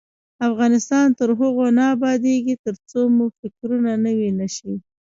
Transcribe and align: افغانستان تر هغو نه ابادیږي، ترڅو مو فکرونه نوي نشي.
افغانستان 0.49 1.05
تر 1.19 1.29
هغو 1.39 1.65
نه 1.77 1.83
ابادیږي، 1.95 2.55
ترڅو 2.65 3.01
مو 3.15 3.25
فکرونه 3.39 3.91
نوي 4.05 4.29
نشي. 4.39 4.73